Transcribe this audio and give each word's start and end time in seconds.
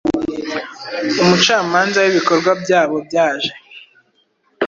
Umucamanza 1.23 1.97
wibikorwa 2.05 2.51
byabobyaje 2.61 3.51